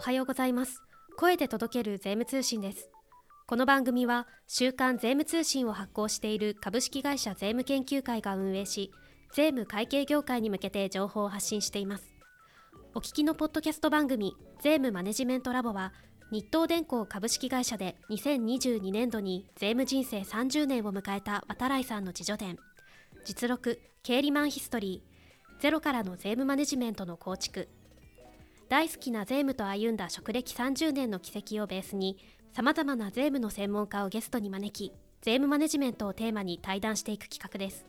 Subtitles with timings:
[0.00, 0.82] おはようございます。
[1.18, 2.88] 声で届ける税務通信です。
[3.46, 8.92] この番組は週刊税務通信を発行している株式会社税務研究会が運営し
[9.34, 12.14] 税務会計業界に向けて情報を発信しています。
[12.94, 14.32] お聞きのポッドキャスト番組
[14.62, 15.92] 税務マネジメントラボは
[16.32, 22.56] 日東電工株式会社で2022年度に税務人生30年を迎えた渡来さんの自助伝
[23.26, 25.60] 実録経理マンヒストリー。
[25.60, 27.68] ゼロからの税務マネジメントの構築。
[28.70, 32.16] 大好きな税務と歩んだ職歴30年の軌跡をベースに
[32.52, 37.84] さまざまな税務の専門家をゲストに招き税務マネジメントをテーマに対談していく企画です。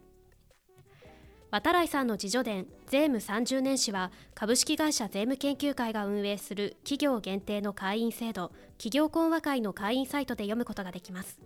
[1.52, 11.40] 渡来さんの自助伝税務30年史は株式会社税務研究会が運営する企業限定の会員制度企業講話会の会員サイトで読むことができます。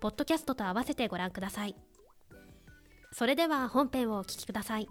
[0.00, 1.76] ポッドキャストと合わせてご覧ください。
[3.12, 4.88] それでは本編をお聞きください。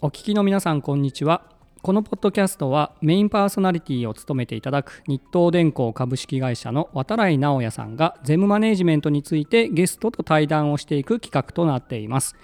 [0.00, 1.57] お聞きの皆さんこんにちは。
[1.80, 12.34] このポッドキャストはメインパーソナリティを務めていただく日東電工株式会社の渡来直也さんが税務マネジメントについてゲストと対談をしていく企画となっています。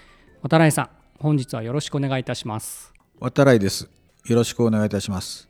[0.42, 2.92] 渡来さん本日はよろしくお願いいたします。
[3.18, 3.90] 渡来です。
[4.26, 5.48] よろしくお願いいたします。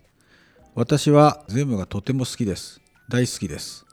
[0.75, 2.81] 私は税務がとても好きです。
[3.11, 3.85] 大好きです。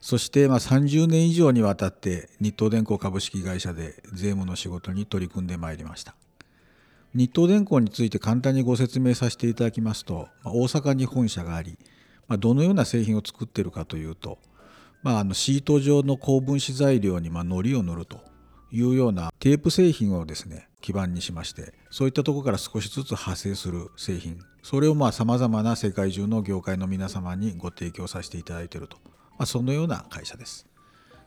[0.00, 6.14] そしてまあ30年以上にわたって日東電工株式会社で税務の仕事に取り組んでまいりました。
[7.18, 11.76] 日東電工について簡単にご説明させていただきますと、ま、大阪に本社があり、
[12.28, 14.38] ま、どのような製品を作っているかというと、
[15.02, 18.20] まあ、あのシート状の高分子材料にまあ糊を塗ると
[18.70, 24.38] いうようなテープ製品をですね基盤にしましてそういったところから少しずつ派生する製品。
[24.62, 30.66] それをさまざまな世界中の業界の皆様にご提供させていただいていると、まあ、そのような会社です。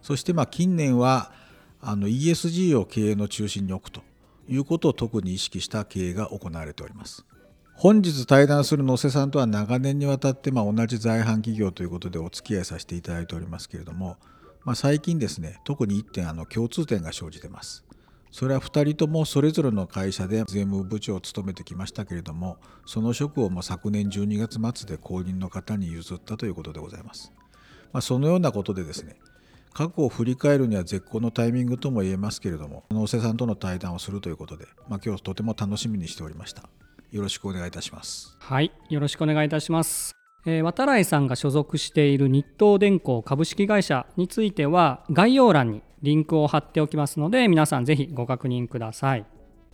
[0.01, 1.33] そしてまあ近年は
[1.81, 4.03] あの ESG を経営の中心に置くと
[4.51, 7.25] いうことを特に意識した経営が行われております。
[7.73, 14.17] 本日対談する野瀬さんとは長年にわたってま同じ在販企業ということでお付き合いさせていただいておりますけれども、
[14.65, 17.85] まあ、最近ですね特に1点あの共通点が生じてます。
[18.29, 27.33] それは2人ともそれぞれの会社で税務部長を務めてきましたけれどもその職をも昨年12月末で後任の方に譲ったということでございます。
[27.91, 29.15] まあ、そのようなことでですね
[29.73, 36.63] 過去を振り返るには絶好のタイミングとも言えますけれども能勢さんとの対談をするということで、まあ、今日とても楽しみにしておりました。
[37.11, 38.37] よろしくお願いいたします。
[38.39, 40.13] はいよろしくお願いいたします。
[40.45, 49.25] えー、渡来さんが所属している日東電工株式会社については概要欄にリンクを貼っておきますので皆さんぜひご確認ください。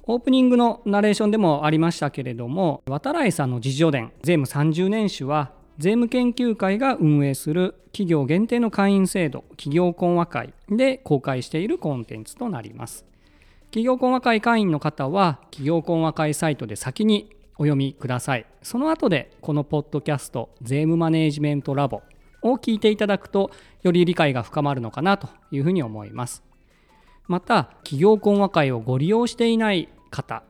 [0.09, 13.05] オープニングのナレーションでもありましたけれども渡来さんの自助伝税務30年史は税務研究会が運営する企業限定の会員制度企業講話会で公開しているコンテンツとなります。
[13.65, 17.29] 企業講話会会員の方は企業講話会サイトで先に
[17.59, 18.45] お読みください。
[18.63, 22.01] その後でこのポッドキャスト税務マネジメントラボ
[22.41, 23.51] を聞いていただくと
[23.83, 26.43] より理解が深まるのかなというふうに思います。
[27.27, 30.41] また企業講話会をご利用していない方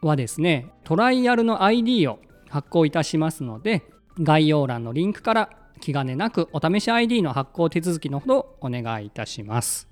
[0.00, 3.82] はですねトライアルの ID を発行いたしますので
[4.20, 5.50] 概要欄のリンクから
[5.80, 9.88] 気兼ねなくお試し ID の発行手続きのほどお願いいたします。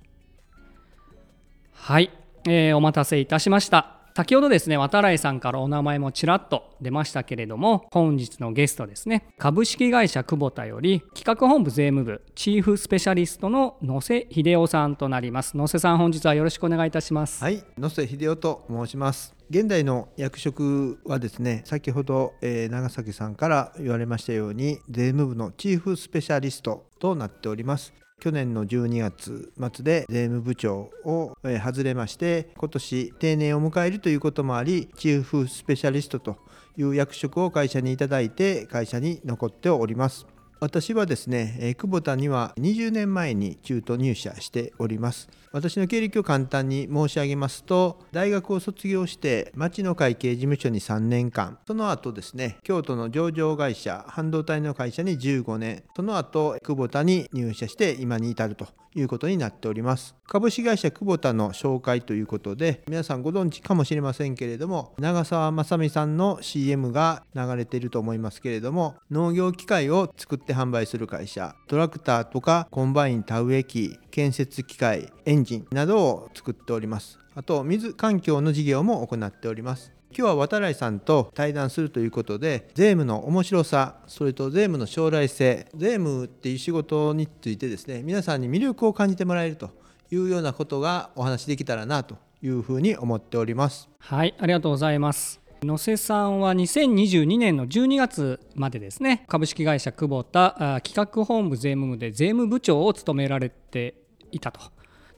[1.72, 2.10] はい、
[2.47, 4.00] えー、お待たせいたしました。
[4.15, 15.56] 先ほどですね、渡来さんからお名前もちらっと出ましたけれども、本日のゲストですね、株式会社久保田より企画本部税務部チーフスペシャリストの野瀬秀夫さんとなります。
[15.56, 17.43] 野瀬さん、本日はよろしくお願いいたします。
[17.43, 19.34] はい、野瀬秀夫と申します。
[19.50, 36.36] 現代の役職はですね先ほど、えー、長崎さんから言われましたように税務部のチーフスペシャリストとなっております去年の12月末で税務部長を外れまして今年定年を迎えるということもありチーフスペシャリストと
[36.76, 40.26] いう役職を会社にいただいて会社に残っております。
[40.62, 45.31] 私はですね、え久保田には20年前に中途入社しております。
[45.53, 60.14] 私の経歴を簡単に申し上げますと、大学を卒業して町の会計事務所に3年間、その後ですね、京都の上場会社、半導体の会社に15年、その後、久保田に入社して今に至るということになっております。
[60.26, 77.19] 株式会社クボタの紹介ということで、皆さんご存知かもしれませんけれども、長澤まさみさんの CM が流れていると思いますけれども、農業機械を作って販売する会社、トラクターとかコンバイン田植え機、建設機械、エンジンなどを作っております。
[77.35, 79.93] あと、水環境の事業も行っております。
[80.12, 89.70] 今日は渡来さんと対談するということで税務の面白さそれと税務の将来性税務っていう仕事についてですね皆さんに魅力を感じてもらえると
[90.11, 103.95] いうようなことがお話できたらなというふうに思っておりますはいありがとうございます野瀬さんは2022年の12月までですね株式会社久保田企画本部税務部で税務部長を務められて
[104.33, 104.61] いたと。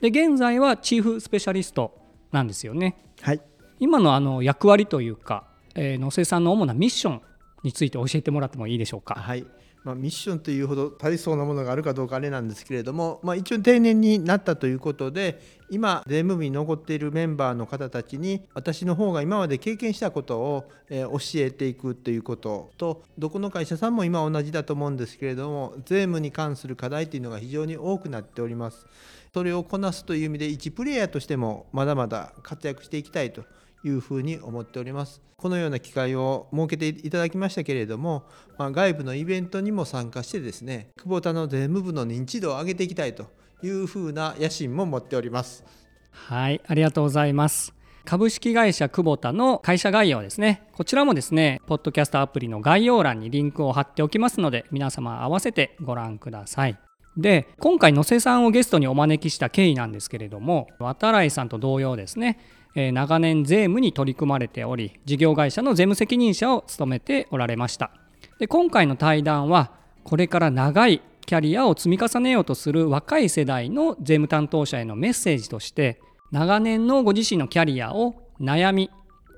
[0.00, 1.97] で現在はチーフスペシャリスト
[2.33, 2.97] なんですよね。
[3.21, 3.41] はい。
[3.79, 5.44] 今のあの役割というか、
[5.77, 7.23] えー、野瀬さんの主なミッション
[7.62, 9.15] について教えてもらってもいいでしょうか？
[9.15, 9.47] はい
[9.84, 15.40] まあ、ミッションというほど大層なものがあるかどうかあれなんですけれども、まあ、一応定年になったということで
[15.70, 28.87] 今税務部に残っているメンバーの方たちに私の方が今まで経験したことを、え教えていくということとどこの会社さんも今同じだと思うんですけれども税務に関する課題というのが非常に多くなっております。
[29.32, 33.44] それをこなすという意味で一プレイヤーとしてもまだまだ活躍していきたいと
[33.84, 35.20] いうふうに思っております。
[35.37, 38.25] このような機会を設けていただきましたけれども、
[38.58, 43.26] まあ、外部のイベントにも参加してですね久保田の税務部の認知度を上げていきたいと
[43.62, 45.64] いうふうな野心も持っております。
[46.12, 47.75] はいありがとうございます。
[48.05, 50.62] 株式会社久保田の会社概要ですね。
[50.73, 56.79] こちらもですねポッドキャストアプリの概要欄にリンクを貼っておきますので皆様合わせてご覧ください。
[57.17, 62.38] で今回野瀬さんをゲストにお招きした経緯なんですけれども渡来さんと同様ですね
[62.74, 67.90] えー、長年税務に取り組まれており事業会社の税務責任者を務めておられました
[68.38, 69.72] で今回の対談は
[70.04, 78.90] これから長いキャリアを積み重ねようとする若い世代の税務担当者へのメッセージとして長年のご自身のキャリアを悩み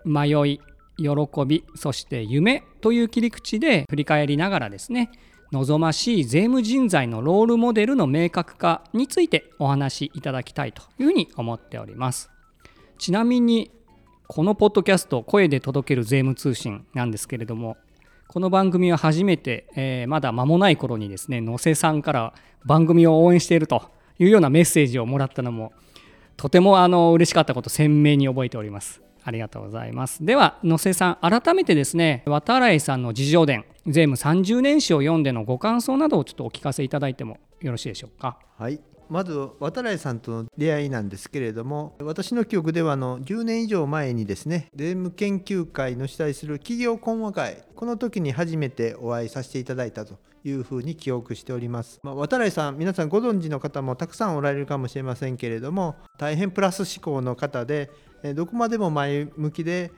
[0.04, 0.60] 迷い
[0.96, 1.06] 喜
[1.46, 5.10] びそして夢という切り口で振り返りながらですね
[5.52, 12.33] 望ましい税務人材のロールモデルの明確化についてお話しいただきたいというふうに思っております。
[12.98, 13.70] ちなみに
[14.26, 17.76] このポッドキャスト「声で届ける税務通信」なんですけれども
[18.28, 25.72] この番組は初めて、えー、まだ間もない頃にですね野瀬さんから番組を応援しているというようなメッセージをもらったのも
[26.36, 29.02] とてもあの嬉しかったこと鮮明に覚えております。
[29.26, 30.24] ありがとうございます。
[30.24, 38.38] では野瀬さん改めてですね渡来さんの自叙伝税務30年史を読んでのご感想などをちょっとお聞かせいただいてもよろしいでしょうか？
[38.58, 38.80] はい。
[39.14, 57.92] まず渡来さんとの出会いなんですけれども私の記憶ではあの10年以上前にですね税務研究会の主催する企業懇話会この時に初めてお会いさせていただいたというふうに記憶しております、まあ、渡来さん皆さんご存知の方もたくさんおられるかもしれませんけれども大変プラス思考の方で
[58.34, 59.92] どこまでも前向きで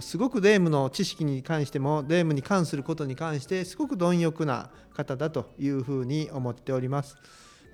[0.00, 7.18] すごく税務の知識に関しても税務に関することに関してすごく貪欲な方だというふうに思っております。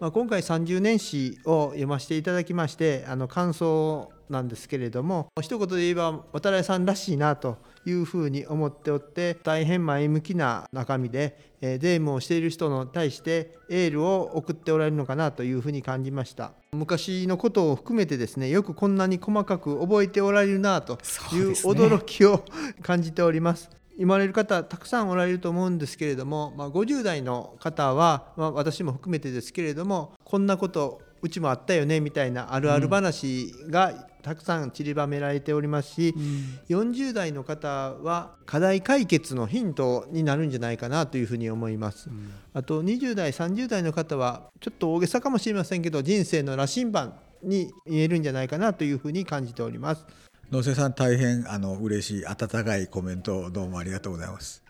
[0.00, 16.52] まあ、今回30年史を読ませていただきましてあの感想なんですけれども一言で言えば渡辺さんらしいなというふうに思っておって大変前向きな中身で、えー、税務をしている人に対してエールを送っておられるのかなというふうに感じました。
[16.72, 20.98] 昔のことを含めてですねよくこんなに細かく覚えておられるなと
[21.32, 22.44] いう驚きを
[22.82, 33.92] 感じております言われる方たくさんおられると思うんですけれども、まあ、50代の方は、まあ、私も含めてですけれどもこんなことうちもあったよねみたいなあるある話が
[34.22, 50.04] たくさん散りばめられておりますし、うん、40代の方は課題解決のヒントになるんじゃないかなというふうに思います、うん、あと20代30代の方はちょっと大げさかもしれませんけど人生の羅針盤に見えるんじゃないかなというふうに感じております。
[50.50, 54.64] 野瀬さん大変あの嬉しい温かいコメントどうもありがとうございます。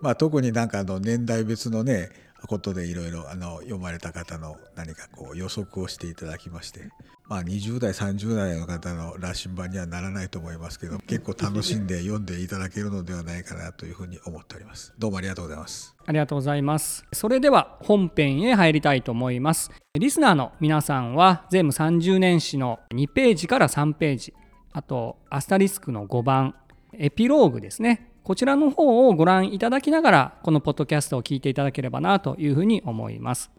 [0.00, 2.10] まあ、特になんかあの年代別のね
[2.46, 6.90] ことでいろいろ読まれた方の何かこう予測をしていただきまして、
[7.26, 14.94] まあ、20代30代の方の羅針盤にはならないと思いますけど結構楽しんで読んでいただけるのではないかなというふうに思っております。
[14.96, 15.96] どうもありがとうございます。
[16.06, 17.04] ありがとうございます。
[17.12, 19.72] それでは本編へ入りたいと思います。
[19.98, 24.34] リスナーの皆さんは税務30年史の2ページから3ページ。
[24.76, 26.54] あとアスタリスクの5番
[26.92, 28.12] エピローグですね。
[28.22, 33.50] こちらの方をご覧いただきながらこのポッドキャストを聞いていただければなというふうに思います。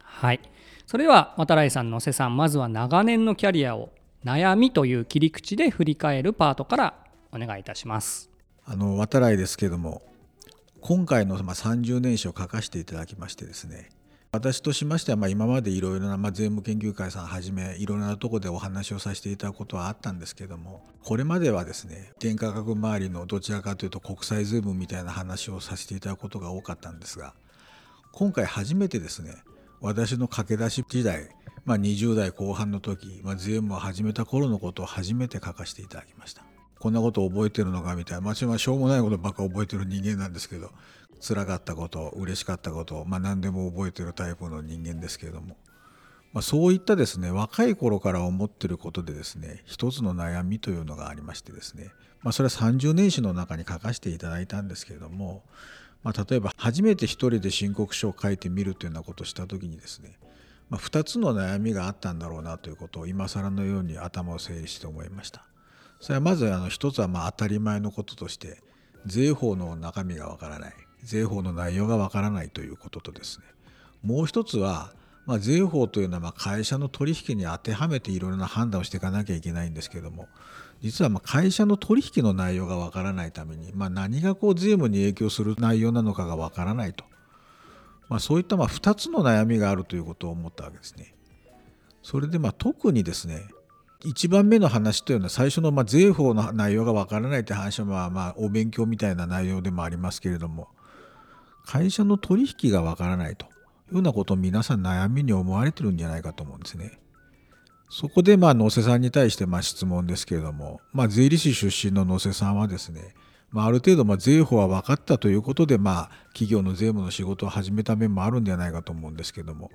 [0.00, 0.40] はい。
[0.84, 3.90] それでは渡来さん野瀬さんまずは長年のキャリアを
[4.24, 6.94] 悩みという切り口で振り返るパートから
[7.30, 8.28] お願いいたします。
[8.64, 10.02] あの渡来ですけども
[10.80, 13.90] 今回の30年史を書かせていただきましてですね
[14.32, 27.34] 私としましては、ま、今までいろいろな、ま、税務研究会さんはじめいろいろなとこでお話をさせていただくことはあったんですけどもこれまではですね原価格周りのどちらかというと国際税務みたいな話をさせていただくことが多かったんですが
[28.12, 29.34] 今回初めてですね
[29.80, 31.28] 私の駆け出し時代、
[31.64, 36.44] まあ、20代後半の時、まあ、税務を始めた頃のことを初めて書かせていただきました。
[36.78, 40.70] こんなこと覚えてるのかみたいな、まあ、しょうもないことばっか覚えてる人間なんですけど
[41.20, 45.56] 辛かったこと嬉しかったこと、まあ、何でも覚えてるタイプの人間ですけれども、
[46.32, 51.90] まあ、そういったですね若い頃から思ってることでですね一つの悩みというのがありましてですね、
[52.22, 55.42] まあ、それは30年史の中に書かせていただいたんですけれども、
[56.02, 60.18] まあ、例えば初めて一人で申告書を書いてみるというようなことをした時にですね、
[60.68, 65.44] まあ、2つの悩みがあったんだろうなということを今更のように頭を整理して思いました。
[66.00, 68.60] それはまずあの一つはまあ当たり前のこととして
[69.06, 70.85] 税法の中身がわからない。
[71.04, 73.44] 税法の内容がわからないということとですね
[74.02, 74.92] もう一つは
[75.26, 80.28] まあ、税法というのはま会社の取引に当てはめていろいろな判断をしていかなきゃいけないんですけども
[80.82, 87.04] 実はま会社の取引の内容がわからないために、まあ、何がこう税務に影響する内容なのかがわからないと、
[88.08, 91.14] まあ、そういったま2つの悩みがあるということを思ったわけですね。
[92.02, 93.48] それでまあ特にですね
[94.04, 100.68] 1番目の話というのは最初のま税法の内容がわからないという話はまあまあお勉強みたいな内容でもありますけれども
[101.66, 103.48] 会社の取引がわからないとい
[103.90, 106.98] うようなことを皆さん悩みに思われてるんじゃないかと思うんですね。
[107.90, 113.14] そこでまあ野瀬さんに対してまあ質問ですけれども、まあ、税理士出身の野瀬さんはですね、
[113.50, 119.70] まあ、ある程度まあ税法は分かったということでまあ企業の税務の仕事を始めた面もあるんではないかと思うんですけども、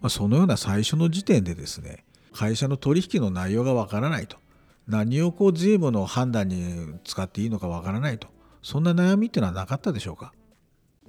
[0.00, 4.36] まあ、そのような最初の時点でですね会社の取引の内容が分からないと。
[4.86, 8.28] 何をこう税務の判断に使っていいのか分からないと。
[8.62, 10.32] そんな悩みっていうのはなかったでしょうか。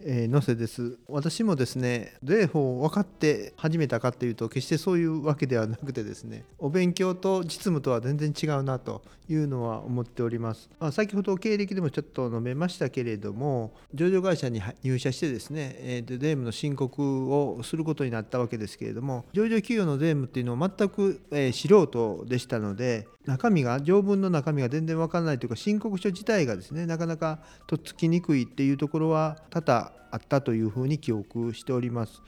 [0.04, 0.98] えー、野瀬です。
[1.08, 32.24] 私もですね税法を分かって始めたかっていうと決してそういうわけではなくてですねお勉強と実務とは全然違うなというのは思っております、まあ、先ほど経歴でもちょっと述べましたけれども上場会社に入社してですね、えー、税務の申告をすることになったわけですけれども上場企業の税務っていうのは全く、え、素人でしたので中身が条文の中身が全然わからないというか申告書自体がですねなかなかとっつきにくいっていうところは多々あったというふうに記憶しております。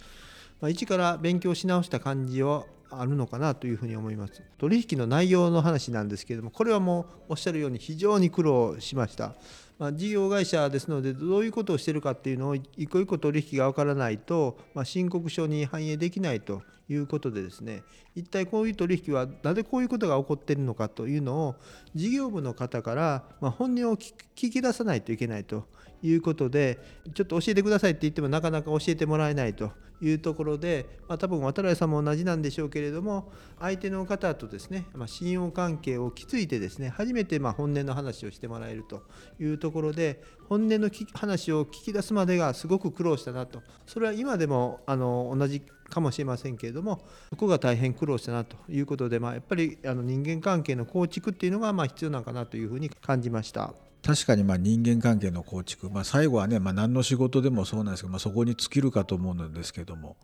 [0.60, 4.41] まあ、一から勉強し直した感じをあるのかなというふうに思います。
[4.57, 9.36] 取引の内容の話なんですけれどもこれはもうおっしゃるように非常に苦労しました。
[9.81, 17.81] まあ、事業会社ですのでどういうことをしてるかっていうのを一個一個取引が分からないと、まあ、申告書に反映できないということでですね
[18.15, 21.55] 一体こういう取引はなぜこういうことが起こっているのかというのを
[21.95, 25.65] 事業部の方からま本音を聞き出さないといけないと
[26.03, 26.79] いうことで
[27.13, 39.03] ちょっと教えてくださいって言ってもなかなか教えてもらえないというところで、まあ、多分渡辺さんも同じなんでしょうけれども相手の方とですね、まあ、信用関係を築いてですね初めてま本音の話をしてもらえると
[39.39, 53.74] いうところで本音の話を聞き出すまでがすごく苦労したなとそれは今でもあの同じかもしれませんけれどもそこが大変苦労したなということで、まあ、やっぱりあの人間関係の構築っていうのがまあ必要なのかなというふうに感じました。
[54.03, 60.17] 確かにまあ人間関係の構築、まあ、最後はね、まあ、何の仕事でもそうなんですけど、まあ、そこに尽きるかと思うんですけども、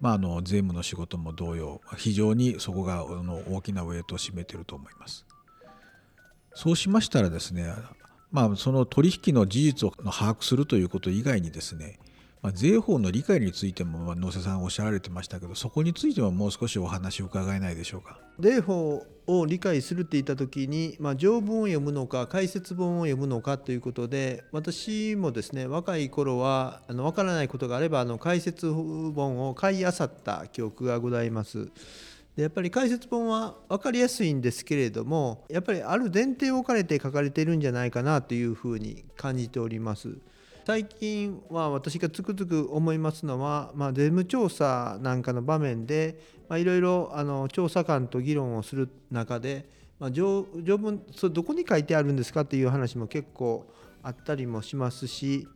[0.00, 5.26] まあ、あの税務の仕事も同様非常にそこがあの大きなウエイトを占めていると思います。
[6.54, 7.72] そうしましたらですね、
[8.30, 11.98] まあ、その取引の事実を把握するということ以外にですね
[12.42, 18.18] まあ、税法の理解についても野瀬さんおっしゃられてましたけどそこについてももう少しお話を伺えないでしょうか？
[18.40, 31.68] 税法を理解するって言った時に、まあ、条文を読むのか解説本を読むのかということで私もですね若い頃はあの分からないことがあればあの解説本を買いあさった記憶がございます。
[32.34, 40.16] でやっぱり解説本は分かりやすいんですけれどもやっぱりある前提を置かれて書かれているんじゃないかなというふうに感じております。
[40.64, 46.20] 最近は私がつくづく思いますのは、まあ、税務調査なんかの場面で
[46.52, 53.66] いろいろ調査官と議論をする中で、まあ、条文それどこに書いてあるんですかっていう話も結構
[54.04, 55.48] あったりもしますし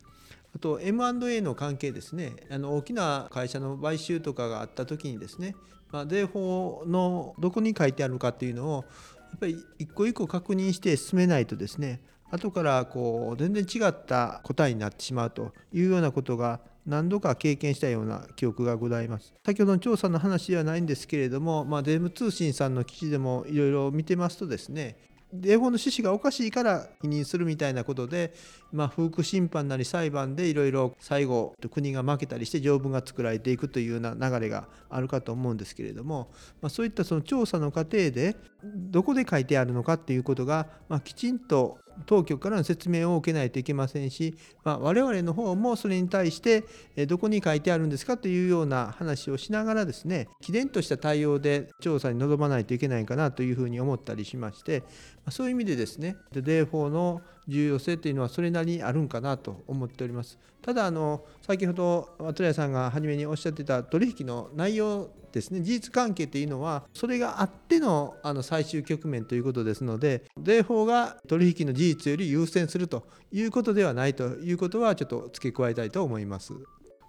[0.57, 2.33] あと M&A の関係ですね。
[2.51, 5.55] あの大きな会社の買収とかがあった時にですね、
[5.93, 8.85] まあ、税法のどこに書いてあるかっていうのを
[9.31, 12.01] やっぱり一個一個確認して進めないとですね
[12.37, 19.35] 後からこう全然違った答えになってしまうというようなことが何度か経験したような記憶がございます。
[19.45, 24.97] 先ほどの調査の話ではないんですけれども、まあ、税務通信さんの記事でもいろいろ見てますとですね
[25.45, 28.33] 英語の趣旨がおかしいから否認するみたいなことで、
[28.73, 36.31] まあ、不服審判なり裁判でいろいろ最後国が負けたりして条文が作られていくというような流れがあるかと思うんですけれども、
[36.63, 46.65] まあ、そういったその調査の過程でどこで書いてあるのかっていうことが、まあ、きちんと当局からの説明を受けないといけませんし、まあ、我々の方もそれに対して
[47.07, 54.83] どこに書いてあるんですかというような話をしながらですねき然とした対応で調査に臨まないといけないかなというふうに思ったりしまして
[55.31, 60.39] そういう意味でですね税法の重要性というのはそれなりにあるんかなと思っております。
[60.63, 76.55] ただあの先ほど渡谷さんが初めにおっしゃってた取引の内容ですね事実関係というのはそれがあってのあの最終局面ということですので税法が取引の事実より優先するということではないということはちょっと付け加えたいと思います。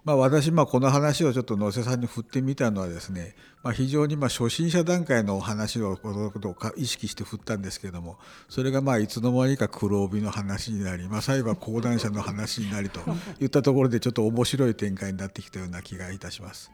[0.04, 8.16] まあ、私、ま、この話をちょっと野瀬さんに振ってみたのはですね、まあ、非常にまあ初心者段階のお話をこのことを意識して振ったんですけども
[8.48, 13.00] それがまあいつの間にか黒帯の話になり、まあ、最後は講談社の話になりと
[13.40, 16.70] いったところでちょっと面白い展開になってきたような気がいたします。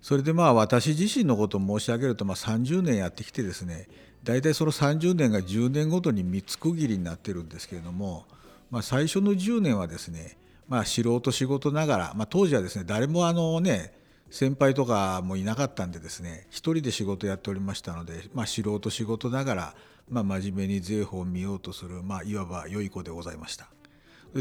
[0.00, 3.88] それでまあ私自身のことを申し上げるとまあ30年やってきてですね
[4.24, 8.26] 大体その30年が10年ごとに3つ区切りになってるんですけれども、
[8.70, 10.38] まあ、最初の10年はですね
[10.68, 13.92] まあ、素人仕事ながら、まあ、当時はですね誰もあのね
[14.30, 19.74] 先輩とかもいなかったんでですね一人で仕事やっておりましたので、まあ、素人仕事ながら、
[20.10, 23.68] まあ、真面目に税法を見ようとする、まあ、いわば良い子でございました。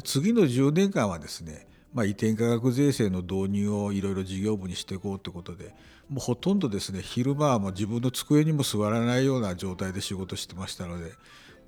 [0.04, 1.66] 次の10年間はですね、
[1.98, 5.74] まあ、移転価格税制の導入をいろいろ事業部にしていこうということで
[6.10, 11.14] もうほとんどですね昼間はもう自分の机にも座らないような状態で仕事してましたので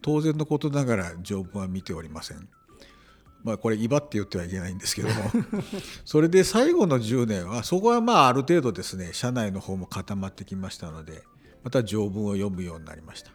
[0.03, 2.48] 当然のことながら条文は見ておりません。
[3.43, 5.15] まあ、これ威張って言ってはいけないんですけども
[6.05, 11.24] それで最後の10年はそこはまあある程度ですね社内の方も固まってきましたので
[11.63, 13.31] また条文を読むようになりました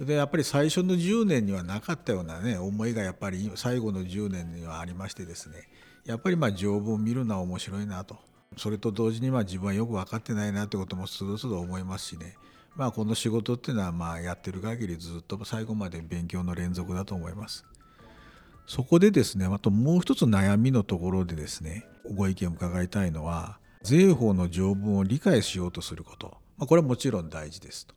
[0.00, 5.68] でやっぱり最初の10年にはなかったようなね思いがやっぱり最後の10年にはありましてですね
[6.08, 8.16] やっぱりまあ条文を見るのは面白いなと
[8.56, 12.34] それと同時にまあ自分はよく分かってないなってこともつどつど思いますしね
[12.76, 17.66] まあこの仕事っていうのはまあやってる限りずっと最後まで勉強の連続だと思います。
[18.66, 27.94] そこでですねあともう一つ悩みのところでですねご意見を伺いたいのは税法の条文を理解しようとすること、まあ、これはもちろん大事ですと。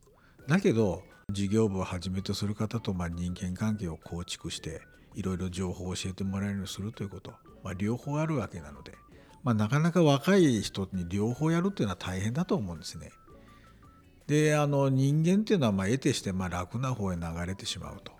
[0.47, 4.81] だけど事業部をはじめとする方とま人間関係を構築して
[5.15, 8.93] いろいろ情報を教えてもらえるようにするということ、まあ、両方あるわけなので、
[9.43, 13.11] まあ、なかなか若い人に両方やるっていうのは大変だと思うんですね。
[14.27, 18.13] であの人間っていうのはまあ得てしてまあ楽な方へ流れてしまうと。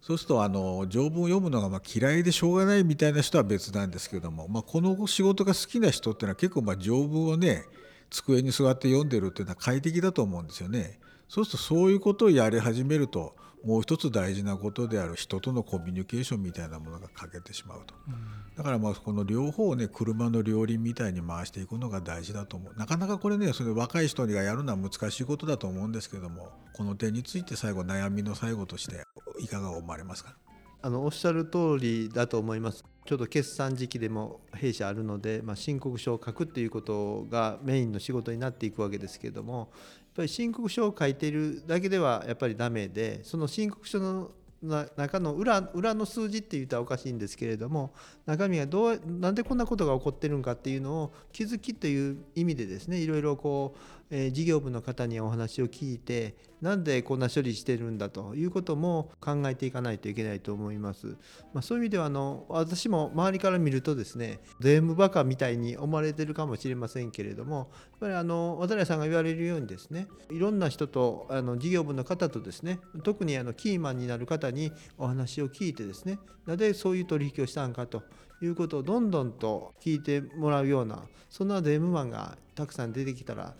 [0.00, 7.64] そうするとあの条文を読むのがま嫌いでしょうがないみたいな人は別なんですけども、まあ、この仕事が好きな人っていうのは結構まあ条文をね
[8.10, 11.00] 机に座って読んでるっていうのは快適だと思うんですよね。
[11.28, 13.34] そうするとそういうことをやり始めると
[13.66, 18.14] もう一つ大事なことである人とのコミュニケーションみたいなものが欠けてしまうと、うん、
[18.56, 22.78] だからまあこの両方をね車の両輪みたいに回していくのが大事だと思う。
[22.78, 29.04] なかなかこれねそれ若い人がやるのは難しいことだと思うんですけどもこの点について最後悩みの最後として
[29.40, 30.36] いかが思われますか？
[30.82, 32.84] あのおっしゃる通りだと思います。
[33.06, 39.68] ちょうど決算時期でも弊社あるので、まあ、申告書を書くっていうことがメインの仕事になっていくわけですけれどもやっ
[40.16, 47.92] ぱり申告書を書いているだけではやっぱりダメでその申告書の中の裏裏の数字って言ったらおかしいんですけれども
[48.24, 61.08] 中身がどうなんでこんなことが起こってるんかっていうのを気づきという意味でですねいろいろこう、え、事業部の方にお話を聞いてなんでこんな処理してるんだということも考えていかないといけないと思います。
[61.52, 67.66] まあ、そういう意味ではあの私も周りから見るとですね税務バカみたいに思われてるかもしれませんけれどもやっ
[68.00, 78.02] ぱりあの渡辺さんが言われるようにですねいろんな人とあの事業部の方とですね特にあのキーマンになる方にお話を聞いてですねなぜそういう取引をしたんかと
[78.40, 83.54] いうことをどんどんと聞いてもらうようなそんな税務マンがたくさん出てきたら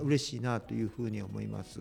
[0.00, 1.80] 嬉しいなというふうに思います。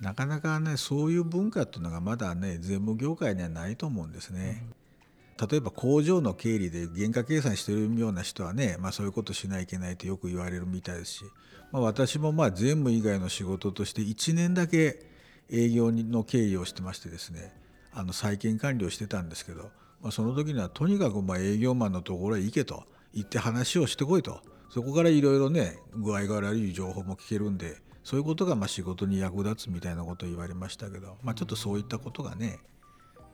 [0.00, 4.66] なかなかねそういう文化っていうのがまだね税務業界にはないと思うんですね。
[5.50, 11.24] 例えば工場の経理で原価計算してるような人はね、まあ、そういうことしないといけないとよく言われるみたいですし、
[11.70, 15.06] まあ、私もまあ税務以外の仕事として1年だけ
[15.48, 17.52] 営業の経理をしてましてですね
[17.92, 19.70] あの再建管理をしてたんですけど、
[20.02, 32.58] まあ、その時にはとにかくまあ営業マンのところへ行けと行って話をしてこいとそこからいろいろね具合が悪い情報も聞けるんでそういうことがまあ仕事に役立つみたいなことを言われましたけど、まあ、ちょっとそういったことがね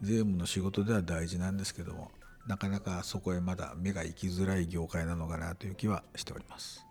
[0.02, 2.10] 税務の仕事では大事なんですけども
[2.46, 6.84] なかなかそこへまだ目が行きづらい業界なのかなという気はしております。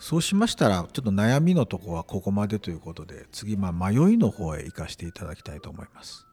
[0.00, 6.26] そうしましたらちょっと悩みのとこはここまでということで次まあ迷いの方へ行かせていただきたいと思います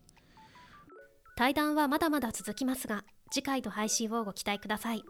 [1.35, 5.03] 対談はまだまだ続きますが次回の配信をご期待ください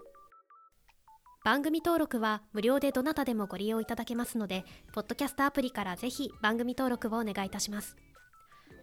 [1.47, 7.95] 番組登録は無料でどなたでもご利用いただけますのでポッドキャストアプリからぜひ番組登録をお願いいたします。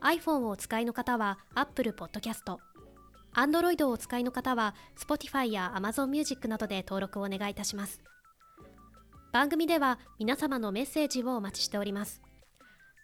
[0.00, 2.56] iPhone をお使いの方は Apple Podcast
[3.34, 8.00] Android をお使いの方は Spotify や Amazon Music などで登録をお願いいたします。
[9.30, 12.22] 番組では皆様のメッセージをお待ちしております。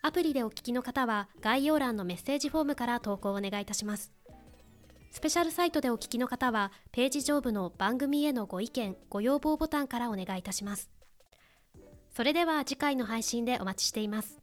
[0.00, 4.10] アプリでお聞きの方は概要欄のメッセージフォームから投稿をお願いいたします。
[5.10, 10.88] スペシャルサイトでお聞きの方はページ上部の番組へのご意見ご要望ボタンからお願いいたします。
[12.14, 14.39] それでは次回の配信でお待ちしています。